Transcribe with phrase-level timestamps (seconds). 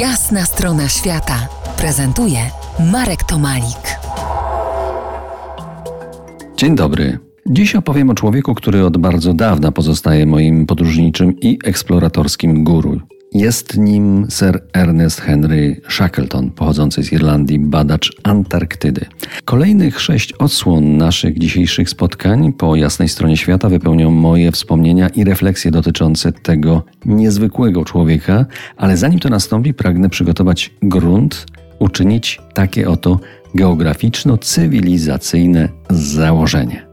[0.00, 1.48] Jasna strona świata
[1.78, 2.38] prezentuje
[2.92, 3.98] Marek Tomalik.
[6.56, 7.18] Dzień dobry.
[7.46, 13.00] Dziś opowiem o człowieku, który od bardzo dawna pozostaje moim podróżniczym i eksploratorskim guru.
[13.36, 19.06] Jest nim Sir Ernest Henry Shackleton, pochodzący z Irlandii, badacz Antarktydy.
[19.44, 25.70] Kolejnych sześć odsłon naszych dzisiejszych spotkań po jasnej stronie świata wypełnią moje wspomnienia i refleksje
[25.70, 28.46] dotyczące tego niezwykłego człowieka,
[28.76, 31.46] ale zanim to nastąpi, pragnę przygotować grunt,
[31.78, 33.20] uczynić takie oto
[33.54, 36.85] geograficzno-cywilizacyjne założenie.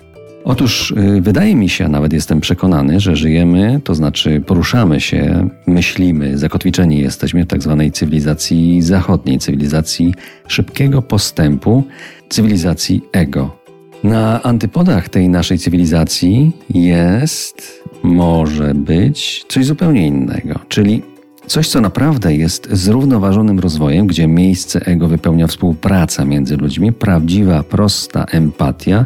[0.45, 6.37] Otóż y, wydaje mi się, nawet jestem przekonany, że żyjemy, to znaczy poruszamy się, myślimy,
[6.37, 10.13] zakotwiczeni jesteśmy w tak zwanej cywilizacji zachodniej, cywilizacji
[10.47, 11.83] szybkiego postępu,
[12.29, 13.57] cywilizacji ego.
[14.03, 21.01] Na antypodach tej naszej cywilizacji jest, może być coś zupełnie innego, czyli
[21.47, 28.25] Coś, co naprawdę jest zrównoważonym rozwojem, gdzie miejsce ego wypełnia współpraca między ludźmi, prawdziwa, prosta
[28.25, 29.05] empatia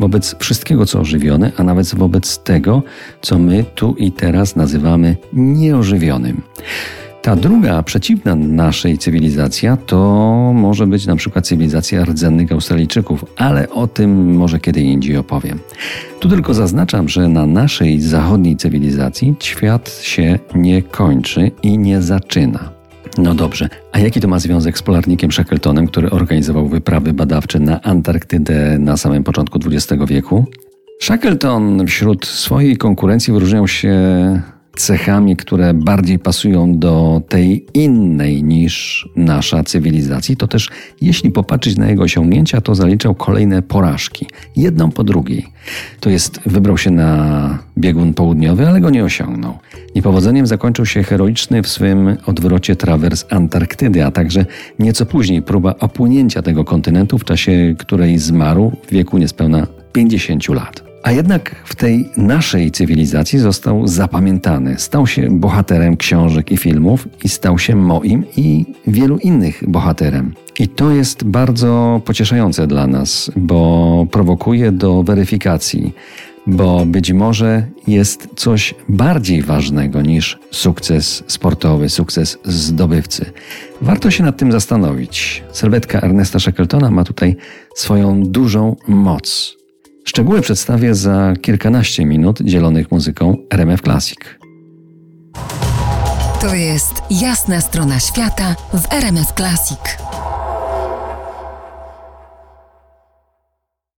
[0.00, 2.82] wobec wszystkiego, co ożywione, a nawet wobec tego,
[3.22, 6.42] co my tu i teraz nazywamy nieożywionym.
[7.24, 9.98] Ta druga, przeciwna naszej cywilizacja, to
[10.54, 15.58] może być na przykład cywilizacja rdzennych Australijczyków, ale o tym może kiedy indziej opowiem.
[16.20, 22.70] Tu tylko zaznaczam, że na naszej zachodniej cywilizacji świat się nie kończy i nie zaczyna.
[23.18, 27.82] No dobrze, a jaki to ma związek z polarnikiem Shackletonem, który organizował wyprawy badawcze na
[27.82, 30.44] Antarktydę na samym początku XX wieku?
[31.02, 33.94] Shackleton wśród swojej konkurencji wyróżniał się
[34.76, 41.90] cechami, które bardziej pasują do tej innej niż nasza cywilizacji, to też jeśli popatrzeć na
[41.90, 45.46] jego osiągnięcia, to zaliczał kolejne porażki, jedną po drugiej.
[46.00, 49.58] To jest, wybrał się na biegun południowy, ale go nie osiągnął.
[49.94, 54.46] Niepowodzeniem zakończył się heroiczny w swym odwrocie trawers Antarktydy, a także
[54.78, 60.93] nieco później próba opłynięcia tego kontynentu, w czasie której zmarł w wieku niespełna 50 lat.
[61.04, 64.78] A jednak w tej naszej cywilizacji został zapamiętany.
[64.78, 70.34] Stał się bohaterem książek i filmów i stał się moim i wielu innych bohaterem.
[70.58, 75.94] I to jest bardzo pocieszające dla nas, bo prowokuje do weryfikacji,
[76.46, 83.32] bo być może jest coś bardziej ważnego niż sukces sportowy, sukces zdobywcy.
[83.80, 85.42] Warto się nad tym zastanowić.
[85.52, 87.36] Sylwetka Ernesta Shackletona ma tutaj
[87.74, 89.63] swoją dużą moc.
[90.14, 94.18] Szczegóły przedstawię za kilkanaście minut dzielonych muzyką RMF Classic.
[96.40, 99.78] To jest jasna strona świata w RMF Classic.